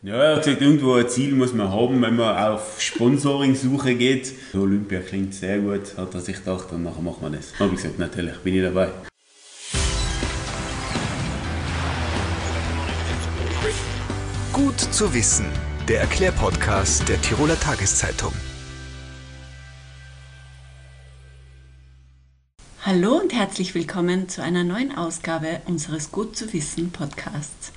[0.00, 4.32] Ja, er hat gesagt, irgendwo ein Ziel muss man haben, wenn man auf Sponsoring-Suche geht.
[4.54, 7.58] Olympia klingt sehr gut, hat er sich gedacht, und nachher machen wir das.
[7.58, 8.90] Habe ich gesagt, natürlich bin ich dabei.
[14.52, 15.46] Gut zu wissen,
[15.88, 18.32] der Erklärpodcast der Tiroler Tageszeitung.
[22.86, 27.72] Hallo und herzlich willkommen zu einer neuen Ausgabe unseres Gut zu wissen Podcasts.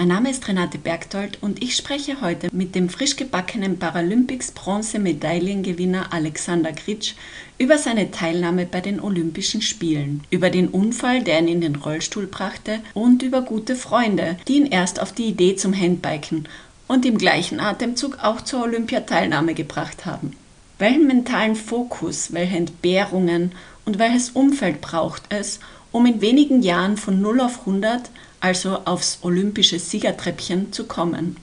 [0.00, 6.10] Mein Name ist Renate Bergtold und ich spreche heute mit dem frisch gebackenen Paralympics Bronzemedaillengewinner
[6.14, 7.12] Alexander Kritsch
[7.58, 12.26] über seine Teilnahme bei den Olympischen Spielen, über den Unfall, der ihn in den Rollstuhl
[12.26, 16.48] brachte und über gute Freunde, die ihn erst auf die Idee zum Handbiken
[16.88, 20.34] und im gleichen Atemzug auch zur Olympiateilnahme gebracht haben.
[20.78, 23.52] Welchen mentalen Fokus, welche Entbehrungen
[23.84, 25.60] und welches Umfeld braucht es,
[25.92, 28.10] um in wenigen Jahren von 0 auf 100
[28.40, 31.36] also aufs olympische Siegertreppchen zu kommen.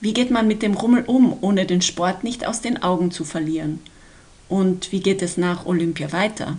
[0.00, 3.24] Wie geht man mit dem Rummel um, ohne den Sport nicht aus den Augen zu
[3.24, 3.80] verlieren?
[4.48, 6.58] Und wie geht es nach Olympia weiter?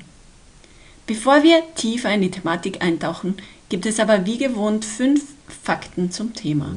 [1.08, 3.36] Bevor wir tiefer in die Thematik eintauchen,
[3.70, 5.23] gibt es aber wie gewohnt fünf
[5.64, 6.76] Fakten zum Thema.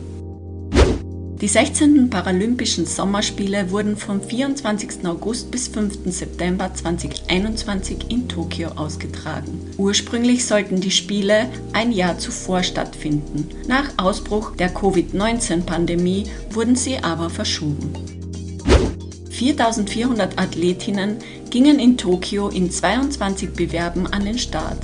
[1.41, 2.11] Die 16.
[2.11, 5.05] Paralympischen Sommerspiele wurden vom 24.
[5.05, 5.99] August bis 5.
[6.07, 9.61] September 2021 in Tokio ausgetragen.
[9.77, 13.49] Ursprünglich sollten die Spiele ein Jahr zuvor stattfinden.
[13.67, 17.93] Nach Ausbruch der Covid-19-Pandemie wurden sie aber verschoben.
[19.31, 21.17] 4400 Athletinnen
[21.51, 24.79] gingen in Tokio in 22 Bewerben an den Start.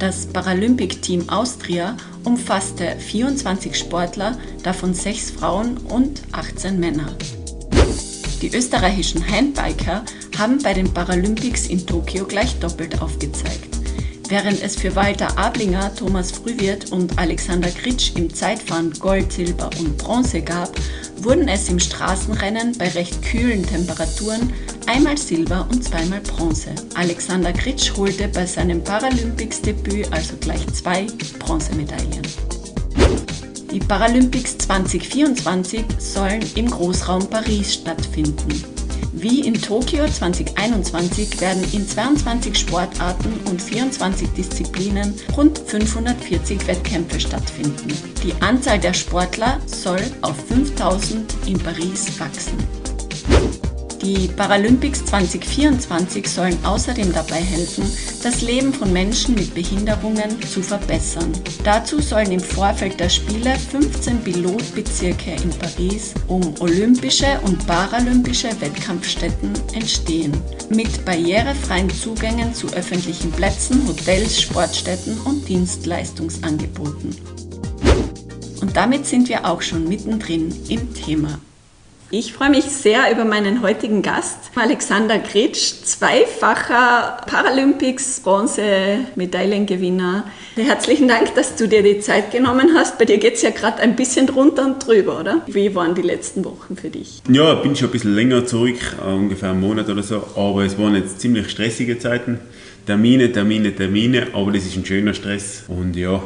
[0.00, 1.96] Das Paralympic Team Austria
[2.26, 7.16] umfasste 24 Sportler, davon 6 Frauen und 18 Männer.
[8.42, 10.04] Die österreichischen Handbiker
[10.36, 13.78] haben bei den Paralympics in Tokio gleich doppelt aufgezeigt.
[14.28, 19.96] Während es für Walter Ablinger, Thomas Frühwirt und Alexander Kritsch im Zeitfahren Gold, Silber und
[19.96, 20.72] Bronze gab,
[21.18, 24.52] wurden es im Straßenrennen bei recht kühlen Temperaturen
[24.86, 26.74] einmal Silber und zweimal Bronze.
[26.94, 31.06] Alexander Kritsch holte bei seinem Paralympics-Debüt also gleich zwei
[31.38, 32.22] Bronzemedaillen.
[33.70, 38.64] Die Paralympics 2024 sollen im Großraum Paris stattfinden.
[39.12, 47.92] Wie in Tokio 2021 werden in 22 Sportarten und 24 Disziplinen rund 540 Wettkämpfe stattfinden.
[48.22, 52.58] Die Anzahl der Sportler soll auf 5000 in Paris wachsen.
[54.02, 57.84] Die Paralympics 2024 sollen außerdem dabei helfen,
[58.22, 61.32] das Leben von Menschen mit Behinderungen zu verbessern.
[61.64, 69.52] Dazu sollen im Vorfeld der Spiele 15 Pilotbezirke in Paris um olympische und paralympische Wettkampfstätten
[69.74, 70.32] entstehen,
[70.68, 77.16] mit barrierefreien Zugängen zu öffentlichen Plätzen, Hotels, Sportstätten und Dienstleistungsangeboten.
[78.60, 81.38] Und damit sind wir auch schon mittendrin im Thema.
[82.12, 90.22] Ich freue mich sehr über meinen heutigen Gast, Alexander Gretsch, zweifacher Paralympics Bronze-Medaillengewinner.
[90.54, 93.00] Herzlichen Dank, dass du dir die Zeit genommen hast.
[93.00, 95.42] Bei dir geht es ja gerade ein bisschen drunter und drüber, oder?
[95.48, 97.22] Wie waren die letzten Wochen für dich?
[97.28, 100.64] Ja, ich bin schon ein bisschen länger zurück, äh, ungefähr einen Monat oder so, aber
[100.64, 102.38] es waren jetzt ziemlich stressige Zeiten.
[102.86, 106.22] Termine, Termine, Termine, aber das ist ein schöner Stress und ja,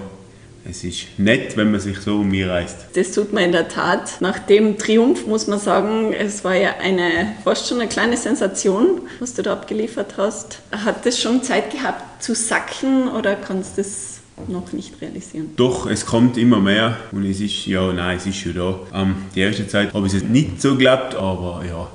[0.71, 2.87] es ist nett, wenn man sich so um mich reißt.
[2.95, 4.21] Das tut man in der Tat.
[4.21, 9.03] Nach dem Triumph muss man sagen, es war ja eine, fast schon eine kleine Sensation,
[9.19, 10.61] was du da abgeliefert hast.
[10.73, 15.51] Hat das schon Zeit gehabt zu sacken oder kannst du das noch nicht realisieren?
[15.57, 18.79] Doch, es kommt immer mehr und es ist, ja, nein, es ist schon da.
[18.95, 21.89] Ähm, die erste Zeit habe ich es nicht so geglaubt, aber ja,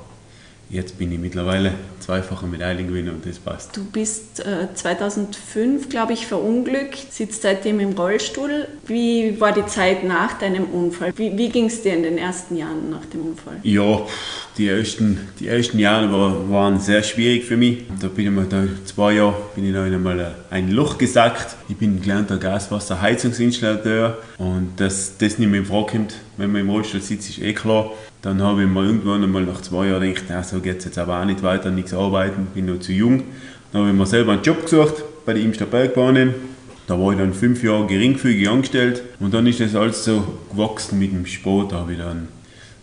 [0.70, 3.78] Jetzt bin ich mittlerweile zweifacher Medaillengewinner und das passt.
[3.78, 8.68] Du bist äh, 2005, glaube ich, verunglückt, sitzt seitdem im Rollstuhl.
[8.88, 11.14] Wie war die Zeit nach deinem Unfall?
[11.16, 13.58] Wie, wie ging es dir in den ersten Jahren nach dem Unfall?
[13.62, 14.02] Ja,
[14.58, 17.84] die ersten, die ersten Jahre war, waren sehr schwierig für mich.
[18.02, 21.56] Da bin ich mal da, zwei Jahre bin ich noch einmal ein Loch gesackt.
[21.70, 26.70] Ich bin gelernter Gaswasserheizungsinstallateur und dass das nicht mehr in Frage kommt, wenn man im
[26.70, 27.92] Rollstuhl sitzt, ist eh klar.
[28.25, 30.97] Dann habe ich mir irgendwann einmal nach zwei Jahren gedacht, na, so geht es jetzt
[30.97, 33.22] aber auch nicht weiter, nichts arbeiten, bin noch zu jung.
[33.72, 36.34] Dann habe ich mir selber einen Job gesucht bei der Imster Bergbahnen.
[36.88, 40.97] Da war ich dann fünf Jahre geringfügig angestellt und dann ist das alles so gewachsen
[40.97, 41.72] mit dem Sport.
[41.72, 42.29] Da habe ich dann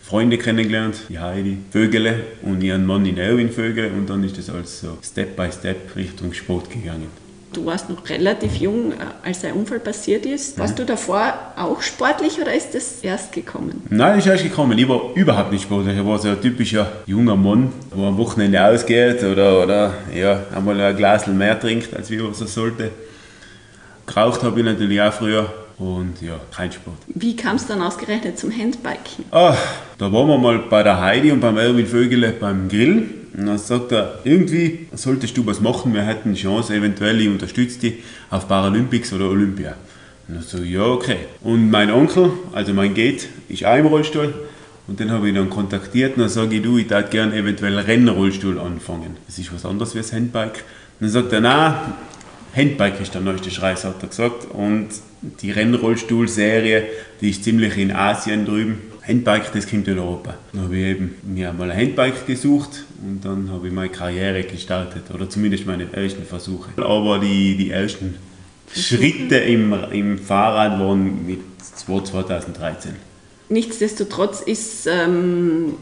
[0.01, 4.49] Freunde kennengelernt, die Heidi Vögele und ihren Mann in Erwin Vögele und dann ist das
[4.49, 7.22] alles so Step by Step Richtung Sport gegangen.
[7.53, 8.95] Du warst noch relativ jung, äh,
[9.27, 10.57] als der Unfall passiert ist.
[10.57, 13.83] Warst du davor auch sportlich oder ist das erst gekommen?
[13.89, 14.77] Nein, ist erst gekommen.
[14.77, 15.97] Ich war überhaupt nicht sportlich.
[15.97, 20.79] Ich war so ein typischer junger Mann, der am Wochenende ausgeht oder, oder ja, einmal
[20.81, 22.89] ein Glas mehr trinkt, als wie er so sollte.
[24.05, 25.49] Geraucht habe ich natürlich auch früher,
[25.79, 26.97] und ja, kein Sport.
[27.07, 29.25] Wie kam es dann ausgerechnet zum Handbiken?
[29.31, 29.55] Ah,
[29.97, 33.22] da waren wir mal bei der Heidi und beim Erwin Vögele beim Grillen.
[33.35, 37.27] Und dann sagt er, irgendwie solltest du was machen, wir hätten eine Chance, eventuell, ich
[37.27, 37.93] unterstütze dich
[38.29, 39.75] auf Paralympics oder Olympia.
[40.27, 41.17] Und dann so, ja, okay.
[41.41, 44.33] Und mein Onkel, also mein Gate, ist auch im Rollstuhl.
[44.87, 47.77] Und den habe ich dann kontaktiert und dann sage ich, du, ich würde gerne eventuell
[47.79, 49.17] Rennrollstuhl anfangen.
[49.27, 50.63] Das ist was anderes wie das Handbike.
[50.99, 51.75] Und dann sagt er, nein,
[52.55, 54.45] Handbike ist der neueste Scheiß, hat er gesagt.
[54.51, 54.89] Und
[55.41, 56.83] die Rennrollstuhl-Serie,
[57.21, 58.92] die ist ziemlich in Asien drüben.
[59.07, 60.35] Handbike, das kommt in Europa.
[60.53, 64.43] Dann habe ich eben mir mal ein Handbike gesucht und dann habe ich meine Karriere
[64.43, 65.03] gestartet.
[65.13, 66.69] Oder zumindest meine ersten Versuche.
[66.81, 68.15] Aber die, die ersten
[68.73, 72.93] Schritte im, im Fahrrad waren mit 2013.
[73.49, 75.73] Nichtsdestotrotz ist, ähm,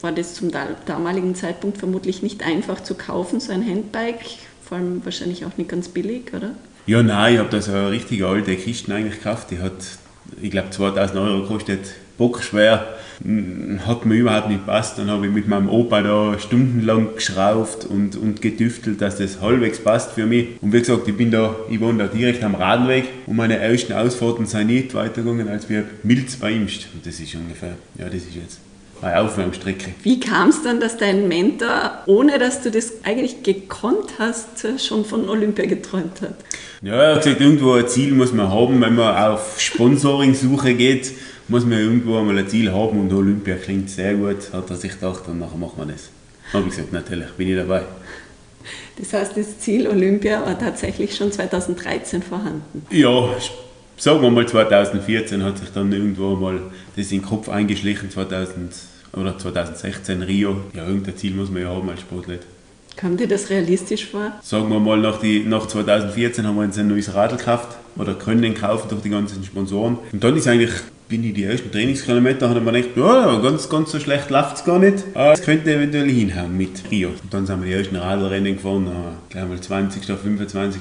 [0.00, 0.50] war das zum
[0.86, 4.24] damaligen Zeitpunkt vermutlich nicht einfach zu kaufen, so ein Handbike.
[4.64, 6.54] Vor allem wahrscheinlich auch nicht ganz billig, oder?
[6.86, 9.50] Ja, nein, ich habe da so eine richtige alte Kiste eigentlich gekauft.
[9.50, 9.72] Die hat,
[10.40, 11.92] ich glaube, 2000 Euro gekostet
[12.22, 12.86] bockschwer,
[13.86, 14.98] hat mir überhaupt nicht gepasst.
[14.98, 19.80] Dann habe ich mit meinem Opa da stundenlang geschraubt und, und getüftelt, dass das halbwegs
[19.80, 20.48] passt für mich.
[20.60, 23.92] Und wie gesagt, ich bin da, ich wohne da direkt am Radweg und meine ersten
[23.92, 26.52] Ausfahrten sind nicht weitergegangen als wir Milz bei.
[26.52, 26.70] Und
[27.04, 28.71] das ist ungefähr, ja, das ist jetzt
[29.02, 29.94] eine Aufwärmstrecke.
[30.02, 35.04] Wie kam es dann, dass dein Mentor, ohne dass du das eigentlich gekonnt hast, schon
[35.04, 36.34] von Olympia geträumt hat?
[36.82, 41.12] Ja, er hat gesagt, irgendwo ein Ziel muss man haben, wenn man auf Sponsoring-Suche geht
[41.48, 44.92] muss man irgendwo einmal ein Ziel haben und Olympia klingt sehr gut, hat er sich
[44.92, 46.08] gedacht und nachher machen wir das.
[46.52, 47.82] Habe ich gesagt, natürlich, bin ich dabei.
[48.98, 52.86] Das heißt, das Ziel Olympia war tatsächlich schon 2013 vorhanden?
[52.90, 53.28] Ja,
[53.96, 56.60] sagen wir mal 2014 hat sich dann irgendwo mal
[56.96, 58.72] das in den Kopf eingeschlichen, 2000
[59.14, 60.56] oder 2016 Rio.
[60.74, 62.36] Ja, irgendein Ziel muss man ja haben als Sportler.
[62.96, 64.32] Kam dir das realistisch vor?
[64.42, 68.14] Sagen wir mal, nach, die, nach 2014 haben wir uns ein neues Radl gekauft oder
[68.14, 69.98] können den kaufen durch die ganzen Sponsoren.
[70.12, 70.72] Und dann ist eigentlich
[71.12, 74.56] bin ich die ersten Trainingskilometer, habe ich mir gedacht, ja, ganz, ganz so schlecht läuft
[74.56, 75.04] es gar nicht.
[75.12, 77.10] Aber es könnte eventuell hinhauen mit Rio.
[77.10, 78.90] Und dann sind wir die ersten Radlrennen gefahren,
[79.28, 80.80] gleich mal 20., 25.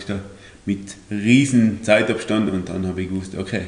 [0.65, 3.63] mit riesen Zeitabstand und dann habe ich gewusst, okay,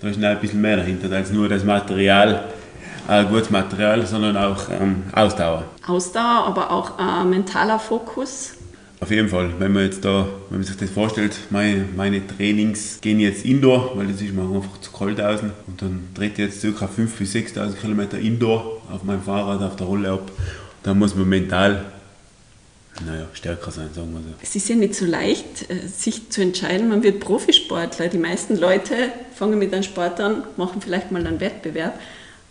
[0.00, 2.44] da ist noch ein bisschen mehr dahinter als nur das Material,
[3.08, 5.64] äh, gutes Material, sondern auch ähm, Ausdauer.
[5.86, 8.54] Ausdauer, aber auch äh, mentaler Fokus.
[9.00, 13.00] Auf jeden Fall, wenn man jetzt da, wenn man sich das vorstellt, meine, meine Trainings
[13.00, 16.62] gehen jetzt Indoor, weil es ist mir einfach zu kalt außen und dann dreht jetzt
[16.62, 16.68] ca.
[16.68, 20.30] 5.000 bis 6.000 Kilometer Indoor auf meinem Fahrrad, auf der Rolle ab.
[20.84, 21.84] Da muss man mental
[23.06, 24.28] naja, stärker sein, sagen wir so.
[24.42, 28.08] Es ist ja nicht so leicht, äh, sich zu entscheiden, man wird Profisportler.
[28.08, 28.94] Die meisten Leute
[29.34, 31.98] fangen mit einem Sport an, machen vielleicht mal einen Wettbewerb,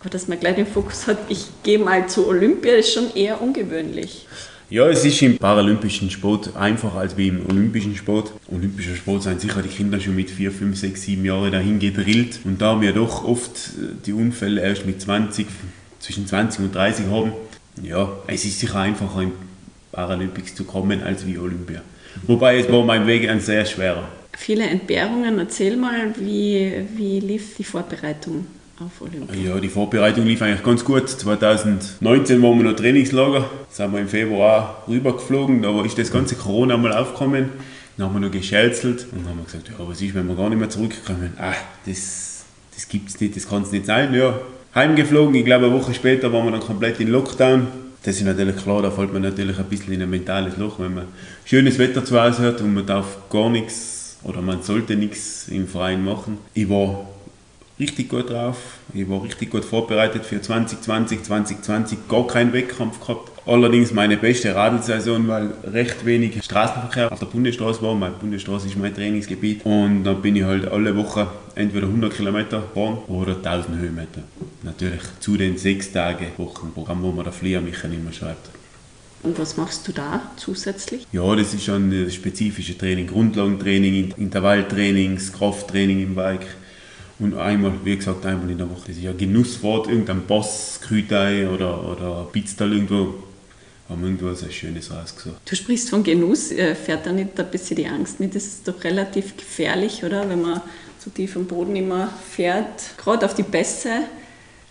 [0.02, 3.40] aber dass man gleich den Fokus hat, ich gehe mal zu Olympia, ist schon eher
[3.40, 4.28] ungewöhnlich.
[4.72, 8.32] Ja, es ist im paralympischen Sport einfacher als wie im olympischen Sport.
[8.50, 12.40] Olympischer Sport sind sicher die Kinder schon mit 4, 5, 6, 7 Jahren dahin gedrillt.
[12.46, 15.46] Und da haben wir doch oft äh, die Unfälle erst mit 20,
[16.00, 17.34] zwischen 20 und 30 haben.
[17.84, 19.34] Ja, es ist sicher einfacher im
[19.92, 21.82] Paralympics zu kommen als wie Olympia.
[22.26, 24.08] Wobei es war mein Weg ein sehr schwerer.
[24.38, 25.38] Viele Entbehrungen.
[25.38, 28.48] Erzähl mal, wie, wie lief die Vorbereitung?
[28.82, 29.54] Auf Olympia?
[29.54, 31.10] Ja, die Vorbereitung lief eigentlich ganz gut.
[31.10, 36.78] 2019 waren wir noch Trainingslager, sind wir im Februar rübergeflogen, da ist das ganze Corona
[36.78, 37.50] mal aufgekommen.
[37.98, 40.60] Dann haben wir noch gescherzelt und haben gesagt, ja, was ist, wenn wir gar nicht
[40.60, 41.34] mehr zurückkommen?
[41.38, 41.54] Ah,
[41.86, 44.14] das, das gibt es nicht, das kann es nicht sein.
[44.14, 44.40] Ja,
[44.74, 47.68] heimgeflogen, ich glaube eine Woche später waren wir dann komplett in Lockdown.
[48.04, 50.96] Das ist natürlich klar, da fällt man natürlich ein bisschen in ein mentales Loch, wenn
[50.96, 51.08] man
[51.46, 55.68] schönes Wetter zu Hause hat und man darf gar nichts oder man sollte nichts im
[55.68, 56.40] Verein machen.
[56.54, 57.06] Ich war
[57.82, 58.58] richtig gut drauf.
[58.94, 63.32] Ich war richtig gut vorbereitet für 2020, 2020 gar keinen Wettkampf gehabt.
[63.46, 67.96] Allerdings meine beste Radlsaison, weil recht wenig Straßenverkehr auf der Bundesstraße war.
[67.96, 69.66] Meine Bundesstraße ist mein Trainingsgebiet.
[69.66, 74.22] Und dann bin ich halt alle Wochen entweder 100 Kilometer gefahren oder 1000 Höhenmeter.
[74.62, 78.50] Natürlich zu den sechs Tage Wochenprogramm, wo man der Flieger mich immer schreibt.
[79.24, 81.06] Und was machst du da zusätzlich?
[81.12, 86.48] Ja, das ist schon das spezifische Training, Grundlagentraining, Intervalltrainings, Krafttraining im Bike
[87.22, 88.88] und einmal, wie gesagt, einmal in der Woche.
[88.88, 93.14] Das ist ja Genusswort, irgendein Boss, Krütei oder, oder Pizza irgendwo.
[93.88, 95.36] Haben irgendwo so Schönes rausgesucht.
[95.46, 98.34] Du sprichst von Genuss, äh, fährt da nicht ein bisschen die Angst mit?
[98.34, 100.28] Das ist doch relativ gefährlich, oder?
[100.30, 100.62] Wenn man
[100.98, 103.90] so tief am Boden immer fährt, gerade auf die Bässe.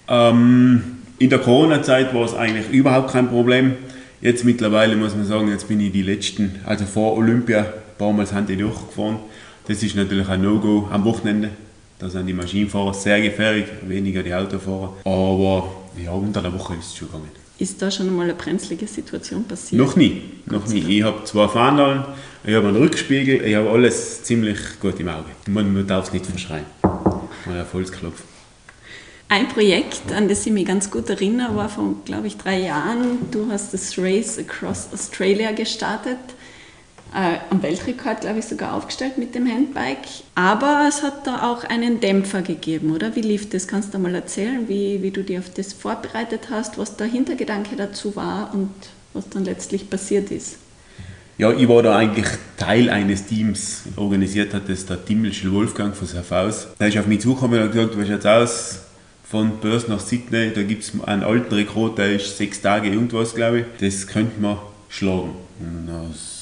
[0.08, 0.82] Ähm,
[1.18, 3.76] in der Corona-Zeit war es eigentlich überhaupt kein Problem.
[4.20, 7.66] Jetzt mittlerweile muss man sagen, jetzt bin ich die letzten, also vor Olympia, ein
[7.98, 9.18] paar Mal sind die durchgefahren.
[9.68, 11.50] Das ist natürlich ein No-Go am Wochenende.
[12.00, 14.94] Da sind die Maschinenfahrer sehr gefährlich, weniger die Autofahrer.
[15.04, 15.70] Aber
[16.02, 17.28] ja, unter der Woche ist es schon gegangen.
[17.58, 19.82] Ist da schon mal eine brenzlige Situation passiert?
[19.82, 20.22] Noch nie.
[20.46, 20.80] Noch nie.
[20.96, 22.04] Ich habe zwei Fahndalen,
[22.42, 25.26] ich habe einen Rückspiegel, ich habe alles ziemlich gut im Auge.
[25.46, 26.64] Man, man darf es nicht verschreien.
[27.74, 28.24] Holz klopfen.
[29.28, 33.30] Ein Projekt, an das ich mich ganz gut erinnere, war vor, glaube ich, drei Jahren.
[33.30, 36.16] Du hast das Race Across Australia gestartet.
[37.12, 40.06] Äh, am Weltrekord, glaube ich, sogar aufgestellt mit dem Handbike.
[40.36, 43.16] Aber es hat da auch einen Dämpfer gegeben, oder?
[43.16, 43.66] Wie lief das?
[43.66, 47.74] Kannst du mal erzählen, wie, wie du dich auf das vorbereitet hast, was der Hintergedanke
[47.74, 48.70] dazu war und
[49.12, 50.56] was dann letztlich passiert ist?
[51.36, 52.26] Ja, ich war da eigentlich
[52.56, 53.82] Teil eines Teams.
[53.96, 56.68] Organisiert hat das der Timmelschel Wolfgang von Safaus.
[56.78, 58.80] Der ist auf mich zugekommen und hat gesagt, was jetzt aus?
[59.30, 63.32] von Perth nach Sydney, da gibt es einen alten Rekord, der ist sechs Tage irgendwas,
[63.32, 63.64] glaube ich.
[63.78, 65.36] Das könnte man schlagen.
[65.60, 65.88] Und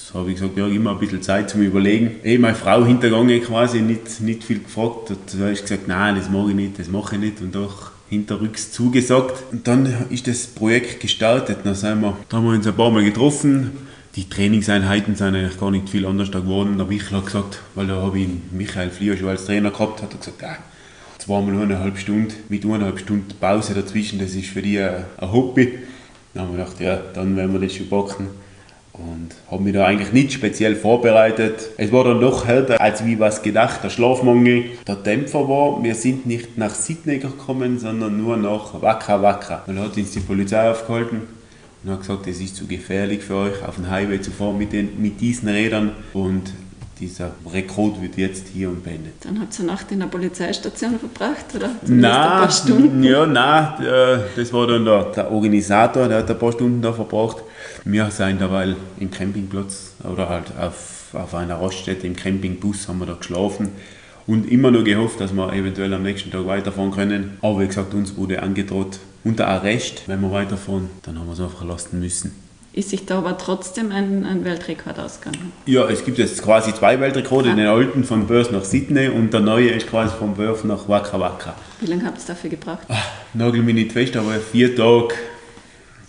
[0.08, 2.20] das habe ich gesagt, ja, immer ein bisschen Zeit zum Überlegen.
[2.24, 5.10] Eh, meine Frau hintergangen quasi, nicht, nicht viel gefragt.
[5.10, 7.42] Da habe ich gesagt, nein, das mache ich nicht, das mache ich nicht.
[7.42, 9.52] Und doch hinterrücks zugesagt.
[9.52, 11.58] Und dann ist das Projekt gestartet.
[11.64, 13.72] Dann, sind wir, da haben wir uns ein paar Mal getroffen.
[14.16, 16.78] Die Trainingseinheiten sind eigentlich gar nicht viel anders geworden.
[16.78, 20.14] Da habe ich gesagt, weil da habe ich Michael Flieger schon als Trainer gehabt, hat
[20.14, 20.56] er gesagt, ah,
[21.18, 25.80] zweimal eineinhalb Stunden mit eineinhalb Stunden Pause dazwischen, das ist für die ein Hobby.
[26.32, 28.47] Dann haben wir gedacht, ja, dann werden wir das schon packen.
[28.98, 31.70] Und habe mich da eigentlich nicht speziell vorbereitet.
[31.76, 33.84] Es war dann doch härter, als wie was gedacht.
[33.84, 39.22] Der Schlafmangel, der Dämpfer war, wir sind nicht nach Sydney gekommen, sondern nur nach Waka
[39.22, 39.62] Waka.
[39.66, 41.22] Dann hat uns die Polizei aufgehalten
[41.84, 44.72] und hat gesagt, es ist zu gefährlich für euch, auf den Highway zu fahren mit,
[44.72, 45.92] den, mit diesen Rädern.
[46.12, 46.52] Und
[47.00, 49.14] dieser Rekord wird jetzt hier und beendet.
[49.20, 51.70] Dann hat sie eine Nacht in der Polizeistation verbracht, oder?
[51.86, 53.02] Nein, ein paar Stunden?
[53.02, 56.92] Ja, nein, äh, das war dann der, der, Organisator, der hat ein paar Stunden da
[56.92, 57.36] verbracht.
[57.84, 63.06] Wir sind dabei im Campingplatz oder halt auf, auf einer Raststätte im Campingbus haben wir
[63.06, 63.70] da geschlafen
[64.26, 67.38] und immer nur gehofft, dass wir eventuell am nächsten Tag weiterfahren können.
[67.40, 71.40] Aber wie gesagt, uns wurde angedroht, unter Arrest, wenn wir weiterfahren, dann haben wir es
[71.40, 72.48] einfach lassen müssen
[72.78, 75.52] ist sich da aber trotzdem ein, ein Weltrekord ausgegangen.
[75.66, 77.54] Ja, es gibt jetzt quasi zwei Weltrekorde, ah.
[77.54, 81.18] den alten von Börse nach Sydney und der neue ist quasi von Börse nach Waka
[81.18, 81.56] Waka.
[81.80, 82.78] Wie lange habt ihr dafür gebraucht?
[82.88, 85.14] Ach, nagel mich nicht fest, aber vier Tage,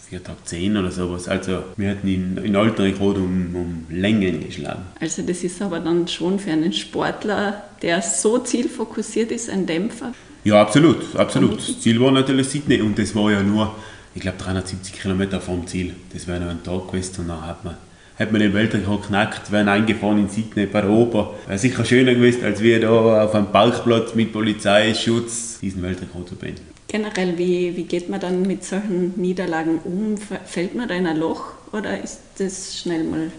[0.10, 1.28] vier Tage zehn oder sowas.
[1.28, 4.82] Also wir hatten den, den alten Rekord um, um Längen geschlagen.
[5.00, 10.14] Also das ist aber dann schon für einen Sportler, der so zielfokussiert ist, ein Dämpfer?
[10.44, 11.60] Ja, absolut, absolut.
[11.60, 13.76] Das Ziel war natürlich Sydney und das war ja nur
[14.16, 15.94] ich glaube 370 Kilometer vom Ziel.
[16.14, 17.76] Das wäre noch ein Tag gewesen und dann hat man,
[18.18, 21.36] hat man den Weltrekord geknackt, wären eingefahren in Sydney bei Oper.
[21.48, 26.36] Wäre sicher schöner gewesen, als wir da auf einem Parkplatz mit Polizeischutz diesen Weltrekord zu
[26.36, 26.69] beenden.
[26.90, 30.16] Generell, wie, wie geht man dann mit solchen Niederlagen um?
[30.18, 33.32] Fällt man da in ein Loch oder ist das schnell mal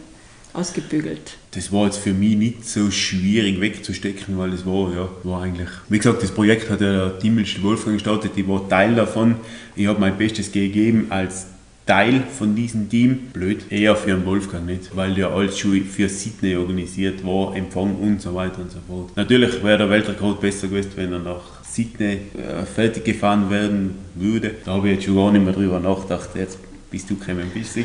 [0.53, 1.37] ausgebügelt?
[1.51, 5.69] Das war jetzt für mich nicht so schwierig wegzustecken, weil es war, ja, war eigentlich,
[5.89, 9.35] wie gesagt, das Projekt hat ja der Timmelste Wolfgang gestartet, ich war Teil davon.
[9.75, 11.47] Ich habe mein Bestes gegeben als
[11.87, 13.31] Teil von diesem Team.
[13.33, 17.97] Blöd, eher für den Wolfgang nicht, weil der alles schon für Sydney organisiert war, Empfang
[17.97, 19.11] und so weiter und so fort.
[19.17, 24.53] Natürlich wäre der Weltrekord besser gewesen, wenn er nach Sydney äh, fertig gefahren werden würde.
[24.65, 26.31] Da habe ich jetzt schon gar nicht mehr drüber nachgedacht.
[26.35, 26.59] Jetzt
[26.91, 27.85] bist du gekommen, bist du.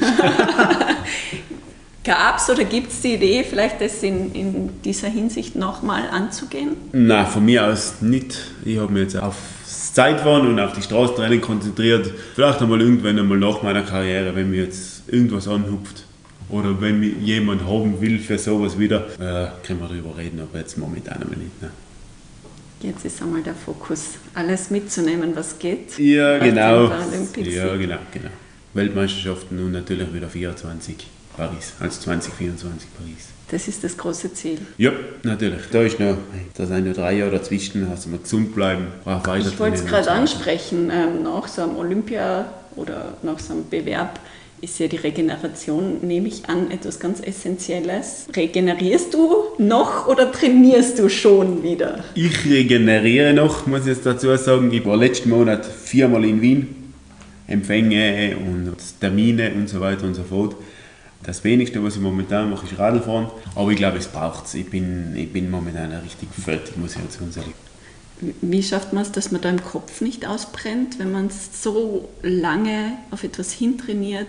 [2.03, 6.77] Gab es oder gibt es die Idee, vielleicht das in, in dieser Hinsicht nochmal anzugehen?
[6.91, 8.37] Nein, von mir aus nicht.
[8.63, 9.35] Ich habe mich jetzt auf
[9.65, 12.11] Zeitfahren und auf die Straßentraining konzentriert.
[12.35, 16.03] Vielleicht einmal irgendwann einmal nach meiner Karriere, wenn mir jetzt irgendwas anhupft
[16.49, 20.59] oder wenn mich jemand haben will für sowas wieder, äh, können wir darüber reden, aber
[20.59, 21.59] jetzt momentan einmal nicht.
[21.59, 21.71] Ne?
[22.81, 25.97] Jetzt ist einmal der Fokus, alles mitzunehmen, was geht.
[25.97, 26.89] Ja, genau.
[26.89, 28.29] Ja, genau, genau.
[28.73, 31.07] Weltmeisterschaften und natürlich wieder 24.
[31.35, 33.27] Paris, als 2024 Paris.
[33.49, 34.59] Das ist das große Ziel.
[34.77, 34.91] Ja,
[35.23, 35.61] natürlich.
[35.71, 36.17] Da ist noch,
[36.55, 40.11] da sind noch drei Jahre dazwischen, also mal gesund bleiben, weiter Ich wollte es gerade
[40.11, 44.19] ansprechen, ähm, nach so einem Olympia oder nach so einem Bewerb
[44.61, 48.27] ist ja die Regeneration, nehme ich an, etwas ganz Essentielles.
[48.35, 52.03] Regenerierst du noch oder trainierst du schon wieder?
[52.15, 54.71] Ich regeneriere noch, muss ich jetzt dazu sagen.
[54.71, 56.93] Ich war letzten Monat viermal in Wien,
[57.47, 60.55] Empfänge und Termine und so weiter und so fort.
[61.23, 63.27] Das wenigste, was ich momentan mache, ist Radfahren.
[63.55, 64.53] Aber ich glaube, es braucht es.
[64.53, 67.53] Ich bin, ich bin momentan richtig fertig, muss ich ganz ehrlich
[68.41, 72.97] wie schafft man es, dass man da im Kopf nicht ausbrennt, wenn man so lange
[73.11, 74.27] auf etwas hintrainiert?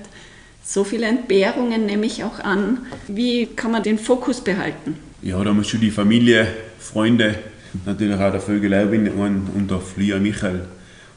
[0.64, 2.78] So viele Entbehrungen nehme ich auch an.
[3.06, 4.96] Wie kann man den Fokus behalten?
[5.22, 7.36] Ja, da muss schon die Familie, Freunde,
[7.84, 8.72] natürlich auch der Vögel
[9.54, 10.62] und der Flieger Michael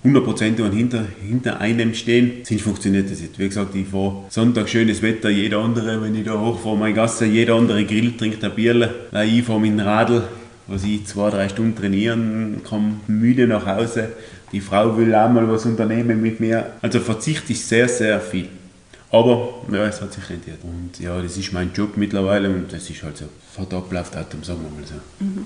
[0.06, 3.38] 100% hinter, hinter einem stehen, sonst funktioniert das nicht.
[3.38, 7.26] Wie gesagt, ich fahre Sonntag schönes Wetter, jeder andere, wenn ich da hochfahre, meine Gasse,
[7.26, 9.10] jeder andere grillt, trinkt ein Bierle.
[9.26, 10.24] Ich fahre mit dem Radl,
[10.70, 14.10] was ich zwei, drei Stunden trainieren, komme müde nach Hause.
[14.52, 16.74] Die Frau will auch mal was unternehmen mit mir.
[16.82, 18.50] Also Verzicht ist sehr, sehr viel.
[19.12, 20.60] Aber ja, es hat sich rentiert.
[20.64, 23.26] Und ja, das ist mein Job mittlerweile und das ist halt so.
[23.52, 24.96] Fahrt abläuft Atem, sagen wir mal so.
[25.24, 25.46] Mhm.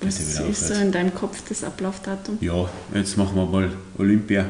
[0.00, 2.38] Was ist so in deinem Kopf das Ablaufdatum?
[2.40, 4.44] Ja, jetzt machen wir mal Olympia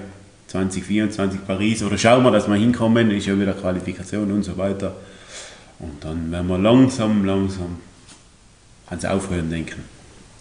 [0.49, 4.95] 2024 Paris oder schauen wir, dass wir hinkommen, ist ja wieder Qualifikation und so weiter.
[5.79, 7.77] Und dann werden wir langsam, langsam
[8.90, 9.85] ans Aufhören denken.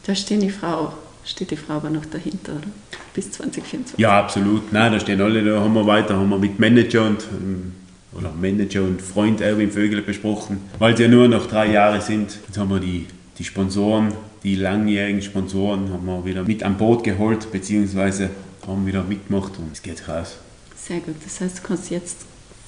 [0.06, 0.94] Da steht die Frau,
[1.26, 2.68] steht die Frau aber noch dahinter, oder?
[3.14, 4.00] Bis 2024?
[4.00, 4.72] Ja, absolut.
[4.72, 7.74] Nein, da stehen alle, da haben wir weiter, haben wir mit Manager und ähm,
[8.14, 12.38] oder Manager und Freund Erwin Vögel besprochen, weil es ja nur noch drei Jahre sind.
[12.48, 13.06] Jetzt haben wir die,
[13.38, 14.14] die Sponsoren,
[14.44, 18.30] die langjährigen Sponsoren, haben wir wieder mit an Boot geholt, beziehungsweise
[18.66, 20.38] haben wieder mitgemacht und es geht raus.
[20.76, 22.18] Sehr gut, das heißt, du kannst jetzt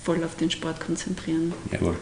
[0.04, 1.54] voll auf den Sport konzentrieren.
[1.72, 1.96] Jawohl.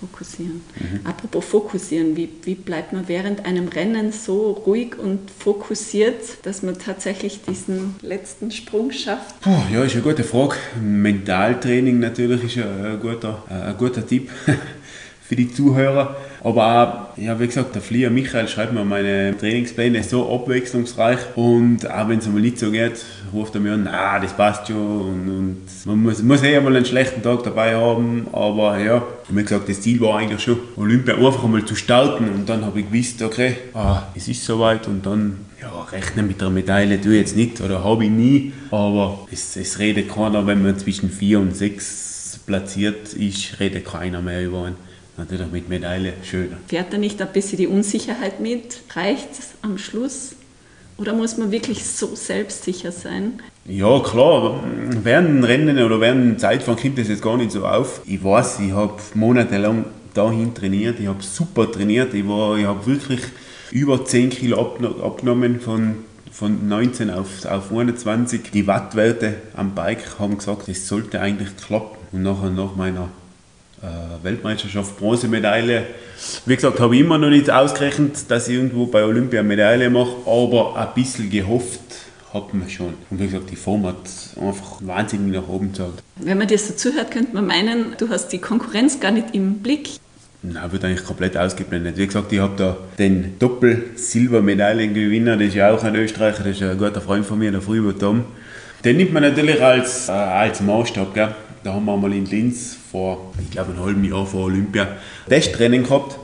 [0.00, 0.62] Fokussieren.
[0.78, 1.00] Mhm.
[1.04, 6.78] Apropos fokussieren, wie, wie bleibt man während einem Rennen so ruhig und fokussiert, dass man
[6.78, 9.40] tatsächlich diesen letzten Sprung schafft?
[9.40, 10.56] Puh, ja, ist eine gute Frage.
[10.80, 14.30] Mentaltraining natürlich ist ein guter, ein guter Tipp
[15.28, 16.16] für die Zuhörer.
[16.42, 21.18] Aber auch, ja, wie gesagt, der Flieger Michael schreibt mir meine Trainingspläne so abwechslungsreich.
[21.34, 24.68] Und auch wenn es mal nicht so geht, ruft er mir an, ah, das passt
[24.68, 24.76] schon.
[24.76, 29.42] Und, und man muss, muss eh einmal einen schlechten Tag dabei haben, aber ja, wie
[29.42, 32.28] gesagt, das Ziel war eigentlich schon, Olympia einfach einmal zu starten.
[32.28, 34.86] Und dann habe ich gewusst, okay, ah, es ist soweit.
[34.86, 38.52] Und dann, ja, rechnen mit der Medaille tue ich jetzt nicht oder habe ich nie,
[38.70, 44.22] aber es, es redet keiner, wenn man zwischen vier und sechs platziert ist, redet keiner
[44.22, 44.85] mehr über einen
[45.18, 46.56] natürlich mit Medaille schöner.
[46.68, 48.80] Fährt da nicht ein bisschen die Unsicherheit mit?
[48.94, 50.32] Reicht es am Schluss?
[50.98, 53.40] Oder muss man wirklich so selbstsicher sein?
[53.66, 54.62] Ja, klar.
[55.02, 58.00] Während Rennen oder während Zeitfahren kommt das jetzt gar nicht so auf.
[58.06, 60.98] Ich weiß, ich habe monatelang dahin trainiert.
[60.98, 62.14] Ich habe super trainiert.
[62.14, 63.20] Ich, ich habe wirklich
[63.70, 65.96] über 10 Kilo abgenommen von,
[66.32, 68.50] von 19 auf, auf 21.
[68.52, 71.96] Die Wattwerte am Bike haben gesagt, das sollte eigentlich klappen.
[72.12, 73.08] Und nachher nach meiner
[74.22, 75.84] Weltmeisterschaft Bronzemedaille.
[76.46, 80.16] Wie gesagt, habe ich immer noch nicht ausgerechnet, dass ich irgendwo bei Olympia Medaille mache,
[80.26, 81.80] aber ein bisschen gehofft
[82.32, 82.94] hat man schon.
[83.10, 83.96] Und wie gesagt, die Form hat
[84.40, 86.02] einfach wahnsinnig nach oben gezeigt.
[86.16, 89.58] Wenn man dir so zuhört, könnte man meinen, du hast die Konkurrenz gar nicht im
[89.60, 89.88] Blick.
[90.42, 91.96] Nein, wird eigentlich komplett ausgeblendet.
[91.96, 96.62] Wie gesagt, ich habe da den Doppel-Silbermedaillengewinner, das ist ja auch ein Österreicher, das ist
[96.62, 98.24] ein guter Freund von mir, der Fribourg Tom.
[98.84, 101.14] Den nimmt man natürlich als, äh, als Maßstab.
[101.14, 101.34] Gell?
[101.66, 104.86] Da haben wir mal in Linz vor, ich glaube, einem halben Jahr vor Olympia
[105.28, 106.16] Testtraining gehabt.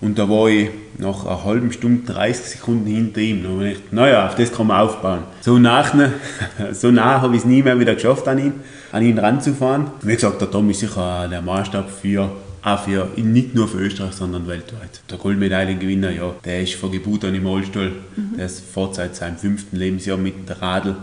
[0.00, 3.42] Und da war ich nach einer halben Stunde, 30 Sekunden hinter ihm.
[3.42, 5.24] Da habe ich gedacht, naja, auf das kann man aufbauen.
[5.40, 5.92] So nach,
[6.72, 8.52] so nah habe ich es nie mehr wieder geschafft, an ihn,
[8.92, 9.86] an ihn ranzufahren.
[10.02, 12.30] Wie gesagt, der Tom ist sicher der Maßstab für
[12.62, 15.02] auch für, nicht nur für Österreich, sondern weltweit.
[15.10, 17.90] Der Goldmedaillengewinner, ja, der ist von Geburt an im Rollstuhl.
[18.14, 18.36] Mhm.
[18.36, 20.94] Der ist vor seit seinem fünften Lebensjahr mit Radl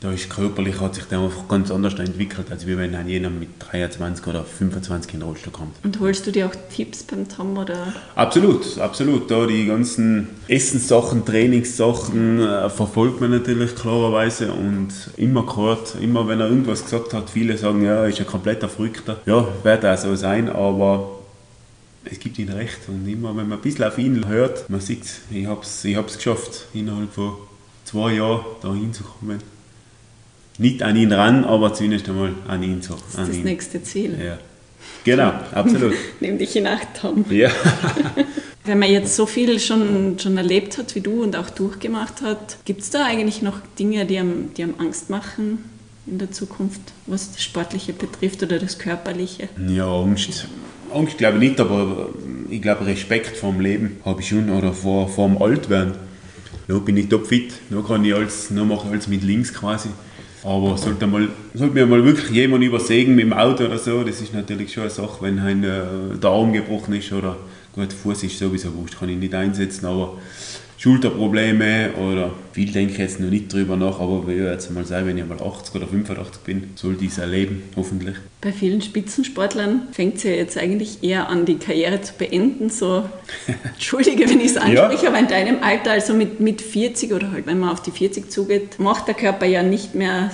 [0.00, 3.48] da ist körperlich hat sich der einfach ganz anders entwickelt, als wenn ein jener mit
[3.58, 5.74] 23 oder 25 in den Rollstuhl kommt.
[5.82, 7.94] Und holst du dir auch Tipps beim Tom oder?
[8.14, 9.30] Absolut, absolut.
[9.30, 16.40] Da die ganzen Essenssachen, Trainingssachen äh, verfolgt man natürlich klarerweise und immer gehört, immer wenn
[16.40, 19.20] er irgendwas gesagt hat, viele sagen, ja, er ist ein kompletter Verrückter.
[19.24, 21.20] Ja, wird er so sein, aber
[22.04, 25.06] es gibt ihm recht und immer wenn man ein bisschen auf ihn hört, man sieht,
[25.30, 27.32] ich habe es ich geschafft, innerhalb von
[27.84, 29.55] zwei Jahren da hinzukommen
[30.58, 32.94] nicht an ihn ran, aber zumindest einmal an ihn so.
[32.94, 33.44] Das ist das ihn.
[33.44, 34.16] nächste Ziel.
[34.22, 34.38] Ja.
[35.04, 35.94] Genau, absolut.
[36.20, 37.24] Nimm dich in Acht, Tom.
[37.30, 37.50] Ja.
[38.64, 42.56] Wenn man jetzt so viel schon, schon erlebt hat wie du und auch durchgemacht hat,
[42.64, 45.58] gibt es da eigentlich noch Dinge, die einem, die einem Angst machen
[46.06, 49.48] in der Zukunft, was das Sportliche betrifft oder das Körperliche?
[49.68, 50.48] Ja, Angst.
[50.92, 52.08] Angst glaube ich nicht, aber
[52.50, 55.94] ich glaube Respekt vor dem Leben habe ich schon oder vor, vor dem Altwerden.
[56.68, 59.90] Noch bin ich topfit, noch kann ich alles, noch mache ich alles mit links quasi.
[60.46, 64.20] Aber sollte, mal, sollte mir mal wirklich jemand übersägen mit dem Auto oder so, das
[64.20, 67.36] ist natürlich schon eine Sache, wenn ein, äh, der Arm gebrochen ist oder
[67.74, 70.18] gut, Fuß ist sowieso wurscht, kann ich nicht einsetzen, aber
[70.78, 75.06] Schulterprobleme oder viel denke ich jetzt noch nicht drüber nach, aber will jetzt mal sein,
[75.06, 78.16] wenn ich mal 80 oder 85 bin, soll dies erleben, hoffentlich.
[78.40, 82.68] Bei vielen Spitzensportlern fängt es ja jetzt eigentlich eher an, die Karriere zu beenden.
[82.70, 83.04] So,
[83.64, 85.08] entschuldige, wenn ich es anspreche, ja.
[85.10, 88.30] aber in deinem Alter, also mit, mit 40 oder halt, wenn man auf die 40
[88.30, 90.30] zugeht, macht der Körper ja nicht mehr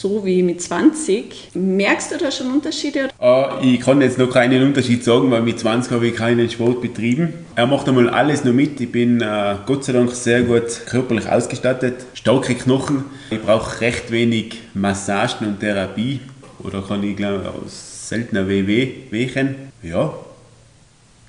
[0.00, 1.52] so wie mit 20.
[1.54, 3.08] Merkst du da schon Unterschiede?
[3.20, 6.82] Äh, ich kann jetzt noch keinen Unterschied sagen, weil mit 20 habe ich keinen Sport
[6.82, 7.32] betrieben.
[7.54, 8.80] Er macht einmal alles noch mit.
[8.80, 12.04] Ich bin äh, Gott sei Dank sehr gut körperlich ausgestattet.
[12.14, 13.04] Starke Knochen.
[13.30, 16.20] Ich brauche recht wenig Massagen und Therapie.
[16.58, 19.54] Oder kann ich glaube seltener WW Wehchen.
[19.82, 20.12] Ja,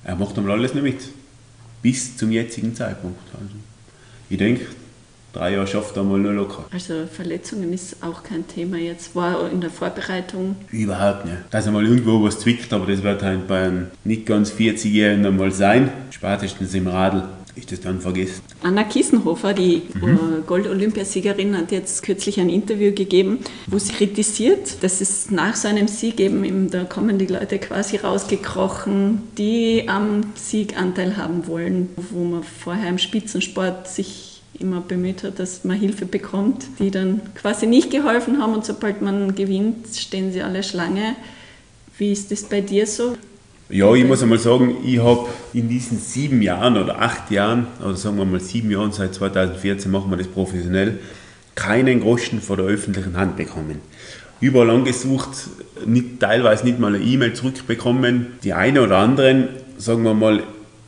[0.04, 1.00] er macht einmal alles noch mit.
[1.82, 3.20] Bis zum jetzigen Zeitpunkt.
[3.34, 3.56] Also,
[4.30, 4.66] ich denke,
[5.38, 6.66] drei Jahre schafft er mal nur locker.
[6.72, 9.16] Also Verletzungen ist auch kein Thema jetzt.
[9.16, 10.56] War in der Vorbereitung?
[10.72, 11.38] Überhaupt nicht.
[11.52, 15.26] Dass er mal irgendwo was zwickt, aber das wird halt bei einem nicht ganz 40-Jährigen
[15.26, 15.92] einmal sein.
[16.10, 17.24] Spätestens im Radl.
[17.56, 18.42] ist das dann vergessen.
[18.64, 20.44] Anna Kiesenhofer, die mhm.
[20.46, 25.88] Gold-Olympiasiegerin, hat jetzt kürzlich ein Interview gegeben, wo sie kritisiert, dass es nach so einem
[25.88, 32.24] Sieg eben, da kommen die Leute quasi rausgekrochen, die am Sieg Anteil haben wollen, wo
[32.24, 37.68] man vorher im Spitzensport sich immer bemüht hat, dass man Hilfe bekommt, die dann quasi
[37.68, 41.16] nicht geholfen haben und sobald man gewinnt, stehen sie alle Schlange.
[41.98, 43.16] Wie ist das bei dir so?
[43.70, 47.98] Ja, ich muss einmal sagen, ich habe in diesen sieben Jahren oder acht Jahren, oder
[47.98, 51.00] sagen wir mal sieben Jahren, seit 2014 machen wir das professionell,
[51.56, 53.82] keinen Groschen vor der öffentlichen Hand bekommen.
[54.40, 55.30] Überall angesucht,
[55.86, 58.28] nicht, teilweise nicht mal eine E-Mail zurückbekommen.
[58.44, 60.44] Die einen oder anderen, sagen wir mal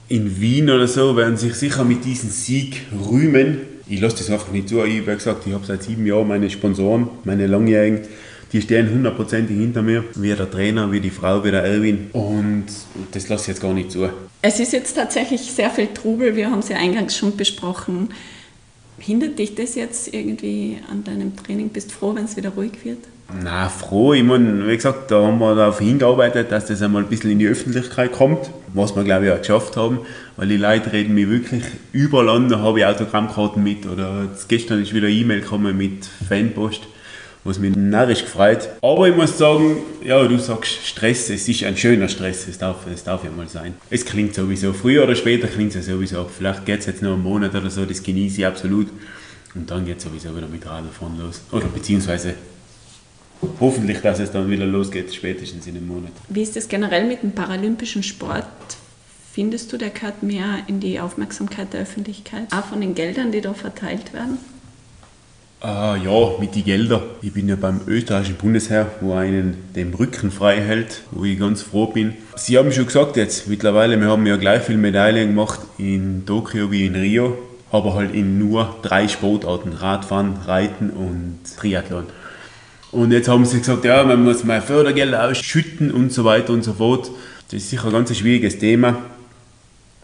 [0.10, 3.60] in Wien oder so, werden sich sicher mit diesem Sieg rühmen.
[3.88, 4.84] Ich lasse das einfach nicht zu.
[4.84, 8.02] Ich habe gesagt, ich habe seit sieben Jahren meine Sponsoren, meine langjährigen
[8.52, 12.10] die stehen hundertprozentig hinter mir, wie der Trainer, wie die Frau, wie der Erwin.
[12.14, 12.66] Und
[13.12, 14.10] das lasse ich jetzt gar nicht zu.
[14.42, 18.10] Es ist jetzt tatsächlich sehr viel Trubel, wir haben es ja eingangs schon besprochen.
[18.98, 21.70] Hindert dich das jetzt irgendwie an deinem Training?
[21.70, 23.00] Bist du froh, wenn es wieder ruhig wird?
[23.44, 24.14] Na, froh.
[24.14, 27.40] Ich meine, wie gesagt, da haben wir darauf hingearbeitet, dass das einmal ein bisschen in
[27.40, 30.00] die Öffentlichkeit kommt, was wir, glaube ich, auch geschafft haben,
[30.36, 34.82] weil die Leute reden mich wirklich überall an, da habe ich Autogrammkarten mit oder gestern
[34.82, 36.88] ist wieder E-Mail gekommen mit Fanpost
[37.44, 38.70] was mich narrisch gefreut.
[38.82, 42.86] Aber ich muss sagen, ja, du sagst Stress, es ist ein schöner Stress, es darf,
[42.94, 43.76] es darf ja mal sein.
[43.90, 46.26] Es klingt sowieso, früher oder später klingt es ja sowieso.
[46.26, 48.88] Vielleicht geht es jetzt noch einen Monat oder so, das genieße ich absolut.
[49.56, 51.42] Und dann geht es sowieso wieder mit Radfahren los.
[51.52, 52.36] Oder beziehungsweise
[53.60, 56.12] hoffentlich, dass es dann wieder losgeht, spätestens in einem Monat.
[56.28, 58.46] Wie ist das generell mit dem paralympischen Sport?
[59.32, 63.42] Findest du, der gehört mehr in die Aufmerksamkeit der Öffentlichkeit, auch von den Geldern, die
[63.42, 64.38] da verteilt werden?
[65.62, 67.02] Ah, ja, mit den Geldern.
[67.22, 71.62] Ich bin ja beim österreichischen Bundesheer, wo einen den Rücken frei hält, wo ich ganz
[71.62, 72.14] froh bin.
[72.38, 76.72] Sie haben schon gesagt jetzt, mittlerweile, wir haben ja gleich viele Medaillen gemacht in Tokio
[76.72, 77.38] wie in Rio,
[77.72, 82.06] aber halt in nur drei Sportarten, Radfahren, Reiten und Triathlon.
[82.92, 86.64] Und jetzt haben sie gesagt, ja, man muss mal Fördergelder ausschütten und so weiter und
[86.64, 87.12] so fort.
[87.52, 88.98] Das ist sicher ein ganz schwieriges Thema.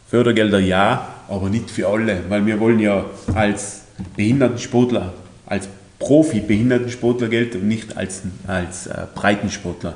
[0.07, 3.81] Fördergelder ja, aber nicht für alle, weil wir wollen ja als
[4.15, 5.13] Behindertensportler
[5.45, 5.67] als
[5.99, 9.95] Profi-Behindertensportler gilt und nicht als, als äh, Breitensportler.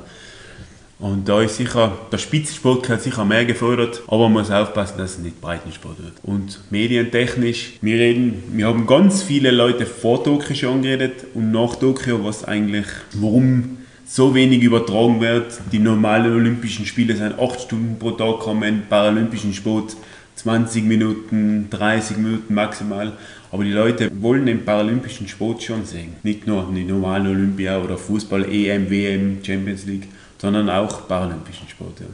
[1.00, 5.12] Und da ist sicher, der Spitzensport hat sicher mehr gefördert, aber man muss aufpassen, dass
[5.12, 6.12] es nicht Breitensport wird.
[6.22, 11.76] Und medientechnisch, wir reden, wir haben ganz viele Leute vor Tokio schon angeredet und nach
[11.76, 15.58] Tokio, was eigentlich, warum so wenig übertragen wird.
[15.72, 19.96] Die normalen Olympischen Spiele sind 8 Stunden pro Tag kommen, paralympischen Sport
[20.34, 23.12] 20 Minuten, 30 Minuten maximal.
[23.52, 26.14] Aber die Leute wollen den paralympischen Sport schon sehen.
[26.22, 30.08] Nicht nur die normalen Olympia oder Fußball, EM, WM, Champions League,
[30.40, 32.00] sondern auch paralympischen Sport.
[32.00, 32.06] Ja.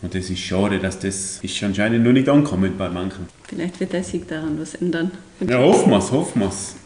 [0.00, 3.26] Und das ist schade, dass das ist anscheinend noch nicht ankommt bei manchen.
[3.44, 5.10] Vielleicht wird der Sieg daran was ändern.
[5.40, 6.76] Ja, hoffen wir es, hoffen wir es.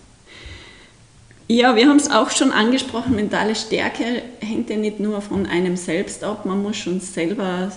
[1.48, 5.76] Ja, wir haben es auch schon angesprochen, mentale Stärke hängt ja nicht nur von einem
[5.76, 7.70] selbst ab, man muss schon selber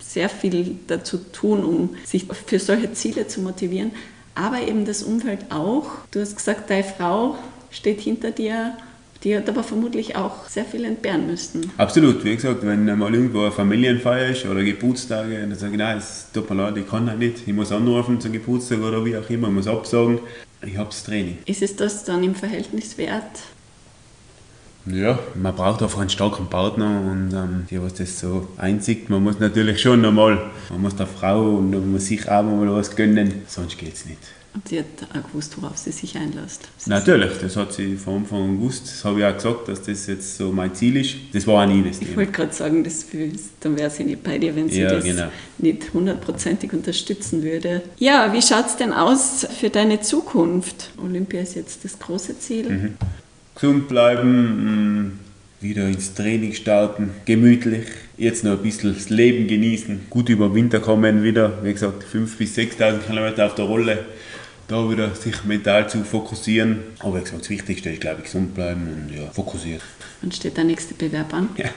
[0.00, 3.92] sehr viel dazu tun, um sich für solche Ziele zu motivieren
[4.34, 5.86] aber eben das Umfeld auch.
[6.10, 7.36] Du hast gesagt, deine Frau
[7.70, 8.76] steht hinter dir.
[9.22, 11.70] Die hat aber vermutlich auch sehr viel entbehren müssen.
[11.76, 15.98] Absolut, wie gesagt, wenn mal irgendwo eine Familienfeier ist oder Geburtstage, dann sage ich, nein,
[15.98, 17.46] es tut mir leid, ich kann halt nicht.
[17.46, 20.20] Ich muss anrufen zum Geburtstag oder wie auch immer, ich muss absagen.
[20.66, 21.38] Ich habe das Training.
[21.44, 23.40] Ist es das dann im Verhältnis wert?
[24.86, 29.10] Ja, man braucht einfach einen starken Partner und ähm, die, was das so einzieht.
[29.10, 32.72] Man muss natürlich schon einmal, man muss der Frau und man muss sich auch mal
[32.72, 34.18] was gönnen, sonst geht es nicht.
[34.52, 36.68] Und sie hat auch gewusst, worauf sie sich einlässt.
[36.76, 38.82] Sie natürlich, das hat sie von Anfang an gewusst.
[38.84, 41.14] Das habe ich auch gesagt, dass das jetzt so mein Ziel ist.
[41.32, 42.10] Das war auch nie das Thema.
[42.10, 43.06] Ich wollte gerade sagen, das,
[43.60, 45.28] dann wäre sie nicht bei dir, wenn sie ja, das genau.
[45.58, 47.82] nicht hundertprozentig unterstützen würde.
[47.98, 50.90] Ja, wie schaut es denn aus für deine Zukunft?
[51.00, 52.68] Olympia ist jetzt das große Ziel.
[52.68, 52.94] Mhm
[53.60, 55.18] gesund bleiben, mm,
[55.60, 57.86] wieder ins Training starten, gemütlich,
[58.16, 62.38] jetzt noch ein bisschen das Leben genießen, gut über Winter kommen wieder, wie gesagt 5.000
[62.38, 64.06] bis 6.000 Kilometer auf der Rolle,
[64.70, 66.78] da wieder sich mental zu fokussieren.
[67.00, 69.82] Aber wie gesagt, das Wichtigste ist, glaube ich, gesund bleiben und ja, fokussiert.
[70.22, 71.48] Wann steht der nächste Bewerb an?
[71.56, 71.70] Ja,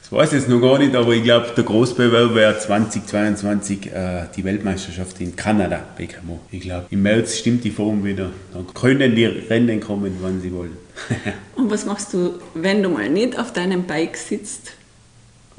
[0.00, 4.26] das weiß ich jetzt noch gar nicht, aber ich glaube, der Großbewerb wäre 2022 äh,
[4.34, 6.40] die Weltmeisterschaft in Kanada, BKMO.
[6.50, 8.30] Ich glaube, im März stimmt die Form wieder.
[8.54, 10.76] Dann können die Rennen kommen, wann sie wollen.
[11.56, 14.72] Und was machst du, wenn du mal nicht auf deinem Bike sitzt?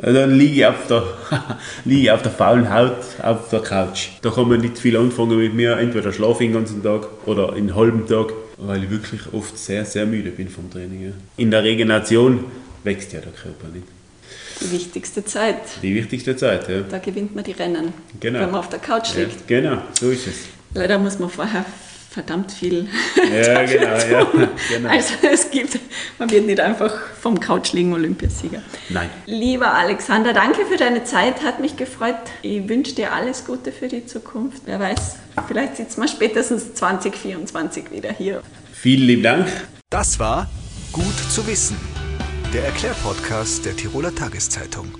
[0.01, 1.03] Dann liege ich auf der,
[1.85, 4.09] liege ich auf der faulen Haut auf der Couch.
[4.21, 5.77] Da kann man nicht viel anfangen mit mir.
[5.77, 9.85] Entweder schlafe ich den ganzen Tag oder einen halben Tag, weil ich wirklich oft sehr,
[9.85, 11.05] sehr müde bin vom Training.
[11.05, 11.11] Ja.
[11.37, 12.45] In der Regeneration
[12.83, 13.85] wächst ja der Körper nicht.
[14.61, 15.61] Die wichtigste Zeit.
[15.81, 16.81] Die wichtigste Zeit, ja.
[16.81, 18.39] Da gewinnt man die Rennen, genau.
[18.39, 19.49] wenn man auf der Couch liegt.
[19.49, 20.35] Ja, genau, so ist es.
[20.73, 21.65] Leider muss man vorher
[22.11, 22.87] verdammt viel.
[23.15, 24.27] Ja, genau, ja,
[24.69, 24.89] genau.
[24.89, 25.79] Also es gibt,
[26.19, 28.61] man wird nicht einfach vom Couch liegen Olympiasieger.
[28.89, 29.09] Nein.
[29.25, 32.15] Lieber Alexander, danke für deine Zeit, hat mich gefreut.
[32.41, 34.63] Ich wünsche dir alles Gute für die Zukunft.
[34.65, 35.15] Wer weiß,
[35.47, 38.41] vielleicht sitzen wir spätestens 2024 wieder hier.
[38.73, 39.47] Vielen lieben Dank.
[39.89, 40.49] Das war
[40.91, 41.77] Gut zu wissen,
[42.53, 44.91] der Erklärpodcast der Tiroler Tageszeitung.